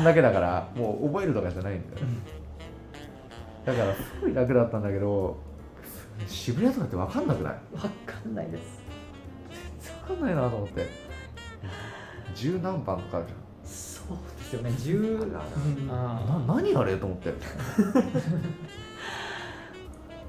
[0.00, 2.06] んだけだからもう覚えるとかじゃないんだよ。
[3.66, 5.36] だからすごい楽だったんだけど
[6.26, 7.52] 渋谷とかって分かんなくない？
[7.74, 8.80] わかんないです。
[10.08, 10.86] 分かんないなと思って。
[12.34, 13.26] 十何番とかある
[13.64, 14.70] じそうですよね。
[14.70, 15.44] 10うんゃあ
[16.40, 16.46] ん。
[16.48, 17.32] な何あれと思って。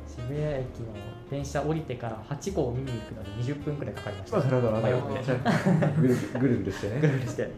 [0.08, 0.94] 渋谷駅の
[1.30, 4.42] 電車降りてから8号を見に行くのに20分くらいかかりました。
[4.42, 4.62] ぐる
[6.02, 7.52] ぐるしてぐるねぐるして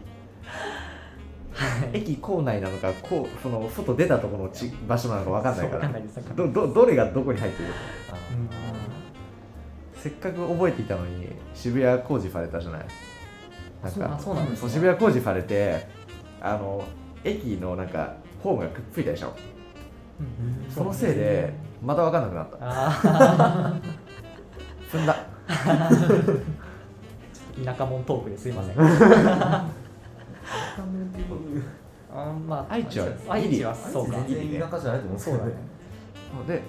[1.92, 5.88] 駅構内なのかこうその外出たところのち場所なのか分かんないから。
[6.36, 7.68] どどどれがどこに入ってる？
[7.68, 7.74] か
[8.32, 8.48] うん。
[10.00, 12.86] せっかく覚えていたのに渋谷工事されたじゃない？
[13.82, 14.70] なんかそうなんですね。
[14.70, 15.86] 渋谷工事されて
[16.40, 16.84] あの
[17.24, 19.32] 駅のなんかホームがくっついたでしょ？
[20.20, 22.56] うんそのせいでまた分かんなくなった。
[22.60, 23.80] あ
[24.92, 25.16] 踏んだ。
[27.56, 28.76] ー田舎者トークですいません
[32.14, 34.18] あまあ愛知は愛知はそうか。
[34.28, 35.52] 全然田舎じゃないと思うんですそうだね
[36.46, 36.62] で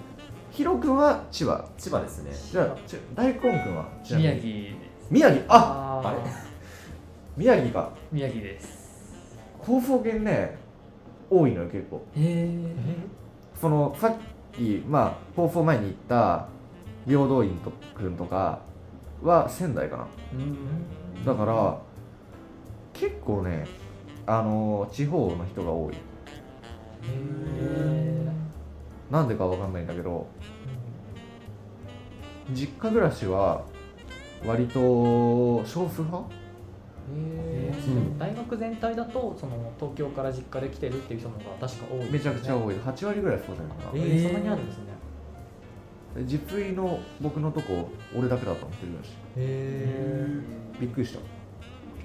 [0.51, 1.67] ヒロ君は千葉。
[1.77, 2.31] 千葉ですね。
[2.51, 5.09] じゃあち大根君は宮城です。
[5.09, 5.43] 宮城？
[5.47, 6.19] あああれ？
[7.35, 7.91] 宮城か。
[8.11, 9.35] 宮城です。
[9.59, 10.57] 高層圏ね
[11.29, 12.05] 多いのよ結構。
[12.15, 12.49] へえ
[13.59, 14.15] そのさっ
[14.55, 16.47] きまあ放送前に言った
[17.07, 18.59] 平等院と君とか
[19.23, 20.07] は仙台かな。
[20.33, 21.25] うん。
[21.25, 21.79] だから
[22.93, 23.65] 結構ね
[24.25, 25.93] あの地方の人が多い。
[25.93, 25.97] へ
[29.11, 30.25] なんでかわかんないんだけど
[32.51, 33.65] 実家暮らしは
[34.45, 36.29] 割と少数派？
[37.15, 38.17] えうん。
[38.17, 42.07] 大学全体だとその東京から実家で来てるっていう人の方が確か多いね。
[42.11, 42.75] めちゃくちゃ多い。
[42.75, 43.91] 8割ぐらいそうじゃないかな。
[43.95, 44.83] えー、そんなにあるんですね。
[46.15, 49.09] で実費の僕のとこ俺だけだったの一人暮らし。
[49.09, 50.27] へえ
[50.79, 51.19] びっくりした。
[51.19, 51.27] びっ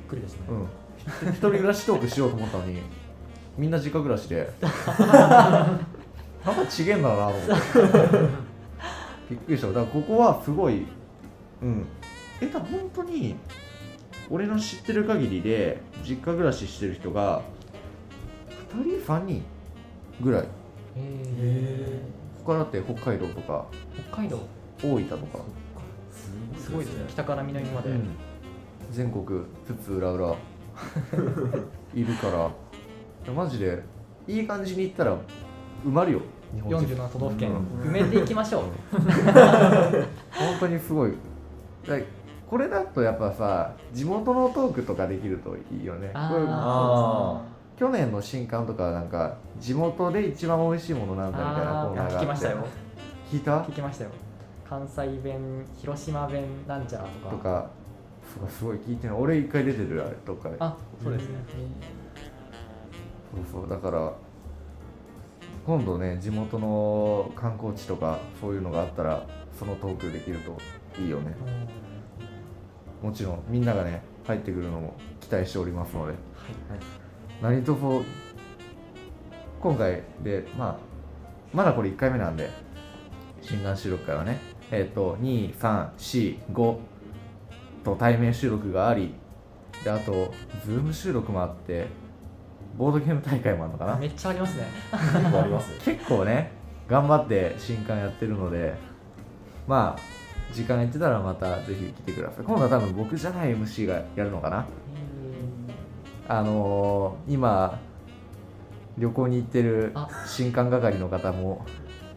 [0.09, 0.67] くりですね、うん
[1.07, 2.81] 一人暮らしトークしようと思ったのに
[3.57, 4.51] みんな実家暮らしで。
[4.61, 7.47] なんかちげえんだなと思って。
[9.31, 9.67] びっくりした。
[9.69, 10.87] だからここはすごい
[11.63, 11.87] うん。
[12.41, 13.37] えだ本当に
[14.31, 17.43] 俺の知ってる限りで実家暮らししてる人が
[18.73, 19.43] 2人3人
[20.21, 20.43] ぐらい。
[20.43, 20.47] へ
[20.97, 22.03] え
[22.45, 23.67] 他だって北海道とか
[24.11, 24.41] 北海道。
[24.83, 25.39] 大分とか、
[26.57, 27.05] すごいですね。
[27.09, 28.11] 北から南まで、うん。
[28.93, 29.25] 全国
[29.67, 30.37] 津々浦々
[31.95, 33.33] いるから。
[33.33, 33.83] マジで
[34.27, 35.13] いい感じにいったら
[35.85, 36.21] 埋まるよ。
[36.55, 36.95] 日本人。
[36.95, 37.91] 47都道府県、うん。
[37.91, 38.63] 埋めていきましょう、
[40.33, 41.13] 本当にすごい。
[41.87, 41.97] だ
[42.49, 46.09] これだとやっぱさ地元のトークとかできるといいよね。
[46.15, 47.43] これあ
[47.77, 52.17] 去年の新刊とかなんか地元で一番美味しいものなんだみたいなコーナーがあって。
[52.17, 52.57] 聞きましたよ。
[53.31, 53.61] 聞いた？
[53.61, 54.11] 聞きましたよ。
[54.69, 57.31] 関西弁広島弁なんちゃらとか。
[57.31, 57.67] とか
[58.35, 59.17] そうかすごい聞いてる。
[59.17, 60.57] 俺一回出てるあれとかで。
[60.61, 61.37] あそうですね、
[63.51, 64.13] そうそうだから
[65.65, 69.27] 今度ね地元の観光地とかそういうのがあったら
[69.59, 70.57] そのトークできると
[71.01, 71.35] いいよね。
[73.03, 76.13] もちろんみんながね入ってくるのも期待しておりますので。
[76.13, 76.19] はい
[77.41, 78.03] 何とも
[79.61, 80.77] 今回で、まあ、
[81.53, 82.51] まだこれ1回目なんで
[83.41, 84.41] 新眼収録会はね。
[84.71, 86.77] えっ、と2345
[87.85, 89.15] と対面収録があり
[89.85, 90.33] であと
[90.65, 91.87] ズーム収録もあって
[92.77, 93.97] ボードゲーム大会もあるのかな？
[93.97, 94.65] めっちゃありますね。
[94.93, 95.69] 結構あります。
[95.71, 96.53] ね 結構ね
[96.89, 98.75] 頑張って新刊やってるので
[99.67, 102.45] まあ時間やってたらまたぜひ来てください。
[102.45, 104.67] 今度は多分僕じゃない MC がやるのかな？
[106.29, 107.79] あのー今
[108.97, 110.09] 旅行に行ってるあ。
[110.27, 111.65] 新刊係の方も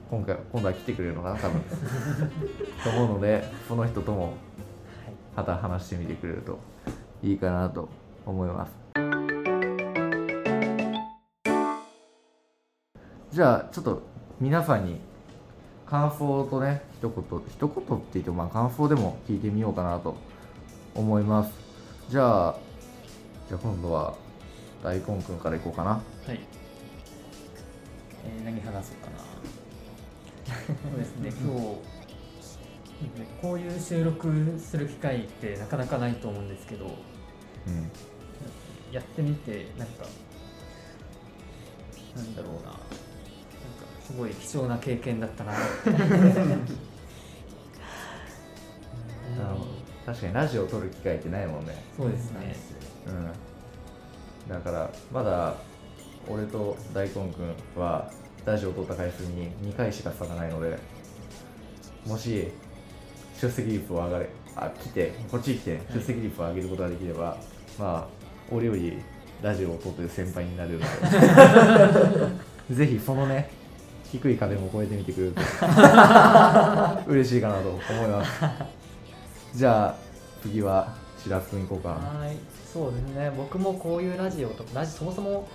[0.10, 1.38] 今回今度は来てくれるのかな？
[1.39, 1.62] 多分。
[2.84, 4.34] と思うのでその人とも
[5.36, 6.60] また話してみてくれると
[7.24, 7.89] いいかなと
[8.26, 8.72] 思います
[13.32, 14.02] じゃあちょっと
[14.39, 15.00] 皆さんに
[15.86, 20.15] 感想とね一言一言って言ってもまあ感想でも聞いてみようかなと
[20.96, 21.52] 思います
[22.10, 22.56] じゃあ
[23.48, 24.15] じゃあ今度は
[24.84, 26.02] 大根くんからいこうかなは
[26.34, 26.39] い。
[28.24, 29.17] えー、何話そうかな。
[30.56, 31.78] そうですね、今日、
[33.42, 36.92] こういう収録する機会ってなかなかないと思うんですけど、うん
[38.92, 40.06] やってみて、なんか、
[42.14, 42.80] なんだろうな、なんか
[44.06, 45.92] すごい貴重な経験だったなって。
[45.92, 46.06] なる
[49.56, 49.72] ほど
[50.06, 52.56] 確かにラジオを撮る機会ってないもんねそうですね。
[53.08, 53.32] うん
[54.50, 55.56] だからまだ
[56.28, 58.12] 俺と大根くんは
[58.44, 60.78] ラジオを撮った回数に2回しか差がないので
[62.06, 62.52] もし
[63.42, 67.38] 出席率を上がれあ来てこっち来て出席率を上げることができれば、
[67.80, 68.08] まあ
[68.52, 69.02] 俺より
[69.42, 70.80] ラジオを撮ってる先輩になれる。
[70.80, 70.86] の
[72.70, 73.50] でぜひそのね
[74.12, 75.42] 低い壁も越えてみてくれると
[77.10, 78.32] 嬉しいかなと思います。
[79.56, 79.96] じゃあ
[80.44, 82.38] 次は白洲くん行こうかはい。
[82.72, 83.32] そうですね。
[83.36, 85.48] 僕もこういうラジオとかラジそもそも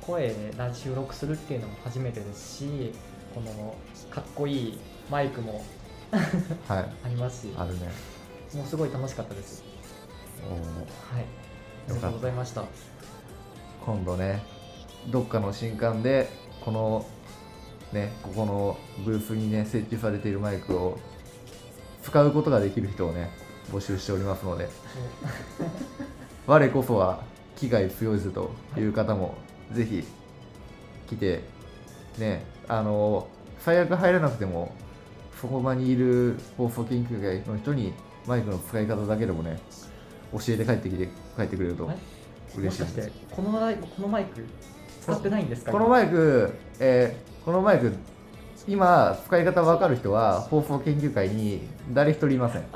[0.00, 0.34] 声で
[0.74, 2.92] 収録するっていうのも初めてですし
[3.34, 3.74] この
[4.10, 5.62] かっこいいマイクも
[6.10, 6.92] はい。
[7.04, 7.88] ありますしあるね。
[8.54, 9.62] もうすごい楽しかったです。
[10.48, 11.16] おー。
[11.16, 11.24] はい。
[11.88, 12.64] ありがとうございました。
[13.84, 14.42] 今度ね
[15.08, 16.28] どっかの新刊で
[16.64, 17.06] この
[17.92, 20.98] ねここのブースにね設置されているマイクを
[22.02, 23.30] 使うことができる人をね
[23.72, 24.68] 募集しておりますので。
[26.46, 27.20] 我こそは
[27.54, 29.34] 機械強いぜという方も
[29.72, 30.02] ぜひ
[31.08, 31.42] 来て
[32.18, 33.28] ねあの
[33.60, 34.74] 最悪入らなくても
[35.40, 37.92] そこ場にいる放送研究会の人に
[38.26, 39.58] マイクの使い方だけでもね
[40.32, 41.90] 教えて帰ってきて帰ってくれると
[42.56, 43.10] 嬉しいです。
[43.30, 44.44] このこのマイク
[45.02, 45.72] 使ってないんですか？
[45.72, 47.92] このマイク、えーこのマイク
[48.68, 51.62] 今使い方わかる人は放送研究会に
[51.94, 52.64] 誰一人いません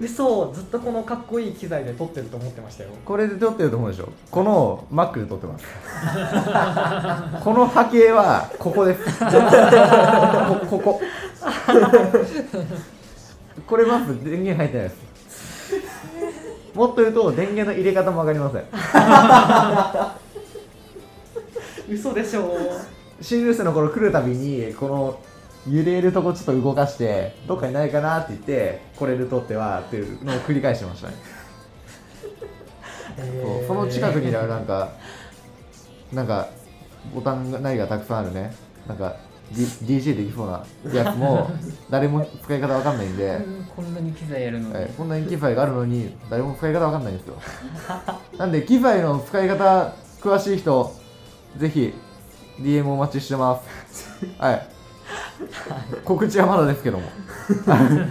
[0.00, 2.90] でそうずっとこのかっこいい機材で撮ってると思ってましたよ。
[3.04, 4.08] これで撮ってると思うでしょ？
[4.30, 5.64] この Mac で撮ってます。
[7.44, 9.04] この波形はここです。
[10.60, 11.00] こここ。
[13.66, 15.08] これまず電源入ってないです。
[16.74, 18.64] もっと言うと電源の入れ方もわかりません。
[21.94, 22.54] 嘘でしょ
[23.20, 25.18] 新入生の頃来るたびにこの
[25.66, 31.14] 揺れるとこちょっと動かしてどっかにないかなって言ってこれで撮ってはっていうのを繰り返してましたね、
[33.42, 34.92] そうその近くにはなんか
[36.12, 36.48] なんか
[37.14, 38.54] ボタンがないがたくさんあるね。
[38.86, 39.16] なんか、
[39.52, 41.50] D、DJ できそうなやつも
[41.88, 47.36] 誰も使い方わかんないんで、うんこんなに機材やるのに、はい、こんなに機材があるのに誰も使い方わかんないんですよ。
[48.36, 50.92] なんで機材の使い方詳しい人
[51.56, 51.94] ぜひ
[52.60, 54.26] DM お待ちしてます。
[54.38, 54.77] はい
[56.04, 57.04] 告知はまだですけども。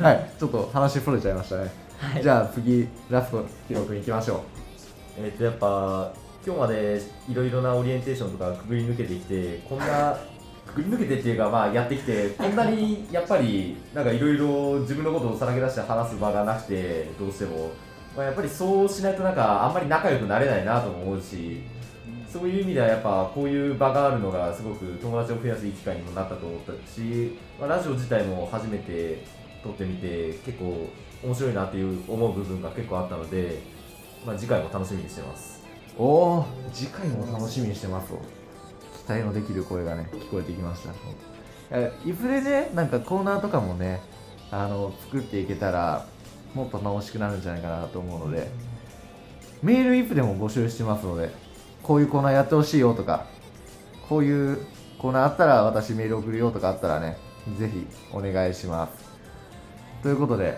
[0.01, 0.39] はい。
[0.39, 2.23] ちょっと話それちゃいましたね、はい。
[2.23, 4.43] じゃあ次ラストヒロ君いきましょ
[5.17, 6.11] えっとやっぱ
[6.45, 10.17] 今日までいろいろなオリエンテーションとかくぐり抜けてきてこんな
[10.65, 17.71] くぐり抜けてっていうかまあやってきてこんなにやっぱりなんかいろいろ自分のことをさらけ出して話す場がなくてどうしても、
[18.15, 21.61] まあ、やっぱりそうしないとなんかあんまり仲良くなれないなとも思うし
[22.31, 29.23] そういう意味ではやっぱこういう場があるのがすごく友達を増やすいい機会にもなったと思ったし、まあ、ラジオ自体も初めて
[29.63, 30.89] 撮ってみて結構
[31.23, 33.59] 面白いなっていう思う部分が結構あったので、
[34.25, 35.57] まあ、次回も楽しみにしてます。
[35.97, 36.05] うお
[36.39, 38.21] お次回も楽しみにしてますと
[39.05, 40.91] 期待のできる声がね聞こえてきました
[42.05, 44.01] いずれねなんかコーナーとかもね
[44.51, 46.05] あの作っていけたら
[46.53, 48.49] もっと楽しくなるんじゃないかなと思うので
[49.61, 51.31] メールイフでも募集してますので
[51.87, 53.25] こういうコーナーやってほしいよとか
[54.09, 54.59] こういう
[54.99, 57.17] コーナーあったら私メール送るよとかあったらね
[57.57, 59.07] ぜひお願いします。
[60.03, 60.57] ということで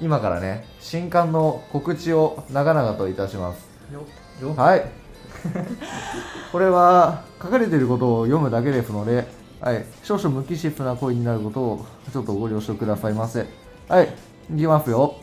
[0.00, 3.66] 今からね新刊の告知を長々といたします。
[4.40, 4.84] よはい。
[6.52, 9.26] これは書かれていることを読むだけですので、
[9.60, 13.46] はい、少々無機質な声になることをちょっとご了承くださいませ。
[13.88, 14.08] はい。
[14.54, 15.16] いきますよ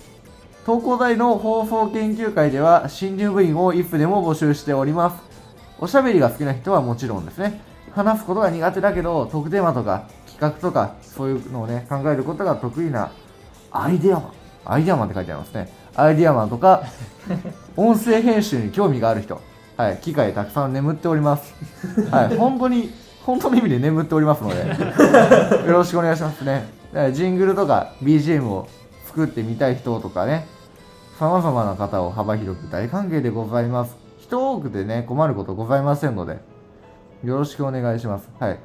[0.65, 5.17] 東工大の放送研究会では新入部員を IF でも募集しております。
[5.77, 7.59] おしゃべりが好きな人はもちろんですね。
[7.91, 13.11] 話すことが苦手だけどトークテーマとか企画とかそういうのをね考えることが得意な
[13.71, 14.31] アイデアマン。
[14.63, 15.69] アイデアマンって書いてありますね。
[15.95, 16.83] アイデアマンとか
[17.75, 19.41] 音声編集に興味がある人。
[19.75, 19.97] はい。
[19.97, 21.53] 機械たくさん眠っております。
[22.09, 22.37] はい。
[22.37, 22.89] 本当に
[23.25, 25.67] 本当の意味で眠っておりますので。
[25.67, 26.69] よろしくお願いしますね。
[27.11, 28.69] ジングルとか BGM を
[29.07, 30.47] 作ってみたい人とかね。
[31.23, 33.95] 様々な方を幅広く大歓迎でございます。
[34.19, 36.39] 人多くてね困ることございませんので
[37.23, 38.29] よろしくお願いします。
[38.41, 38.59] はい。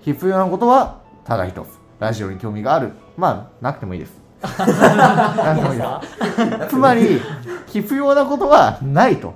[0.00, 1.78] 必要なことはただ一つ。
[2.00, 2.90] ラジオに興味がある。
[3.16, 4.20] まあなくてもいいです。
[4.42, 6.66] なくてもいいです。
[6.74, 7.20] つまり
[7.68, 9.34] 必要なことはないと。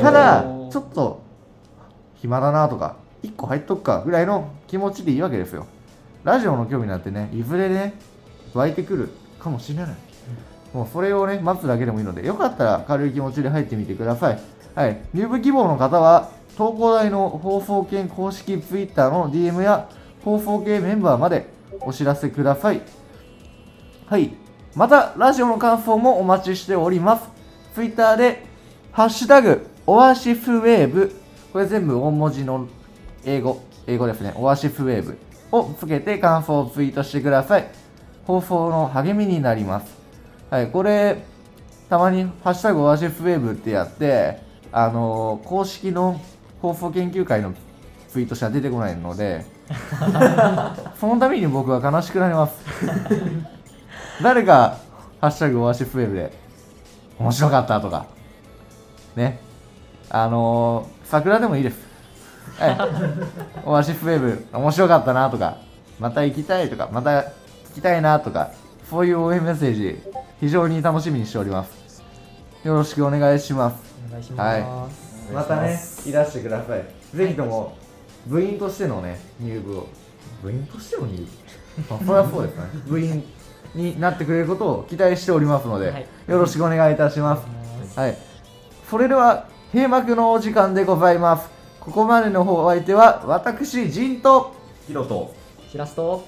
[0.00, 1.22] ただちょっと
[2.14, 2.94] 暇だなとか
[3.24, 5.66] 1個入っとくかぐらいの気持ちでいいわけですよ。
[6.22, 7.94] ラジオの興味なんてねいずれね
[8.54, 9.08] 湧いてくる
[9.40, 9.94] かもしれない
[10.76, 14.40] もうそれをね待つだけでもいいのでよかったら軽い気持ちで入ってみてください
[14.74, 19.88] はい入部希望の方は東工大の放送研公式 Twitter の DM や
[20.22, 21.46] 放送系メンバーまで
[21.80, 22.82] お知らせください
[24.06, 24.34] はい。
[24.76, 27.28] また、ラジオの感想もお待ちしております。
[27.74, 28.44] ツイッターで、
[28.92, 31.12] ハッシュタグ、オアシスウェーブ、
[31.52, 32.68] これ全部大文字の
[33.24, 35.18] 英語、英語ですね、オアシスウェーブ
[35.50, 37.68] をつけて感想をツイートしてください。
[38.28, 39.95] 放送の励みになります。
[40.56, 41.18] はい、これ、
[41.90, 44.38] たまにハッシュタグオアシスウェーブってやって、
[44.72, 46.18] あのー公式の
[46.62, 47.52] 放送研究会の
[48.08, 49.44] ツイートしか出てこないので、
[50.98, 52.54] そのために僕は悲しくなります。
[54.22, 54.78] 誰か、
[55.20, 56.32] ハッシュタグオアシスウェブで、
[57.18, 58.06] 面白かったとか、
[59.14, 59.38] ね、
[60.08, 61.86] あのー、桜でもいいです。
[62.58, 62.78] はい。
[63.66, 65.58] オアシスウェブ、面白かったなとか、
[66.00, 67.24] また行きたいとか、また聞
[67.74, 68.52] きたいなとか、
[68.88, 70.00] そういう応援メッセージ、
[70.40, 72.02] 非常に楽しみにしております。
[72.62, 73.94] よろしくお願いします。
[74.08, 76.84] お願いします、またね、いらしてください。
[77.14, 77.76] ぜひとも、
[78.26, 79.86] 部員としてのね、入部を、
[80.42, 81.26] 部員としての入部？
[81.88, 82.64] まあ、それはそうですね。
[82.86, 83.24] 部員
[83.74, 87.46] になってくれることを期待しておりますので、はいよろしくお願いいたします。
[87.98, 88.18] はい。
[88.90, 91.48] それでは、閉幕のお時間でございます。
[91.80, 94.54] ここまでのお相手は、私、陣と、
[94.86, 95.34] ヒロと
[95.70, 96.24] しらすと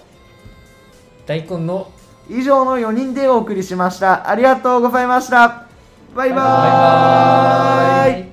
[1.26, 1.90] 大根の
[2.28, 4.28] 以上の4人でお送りしました。
[4.28, 5.66] ありがとうございました。
[6.14, 8.27] バイバーイバイバーイ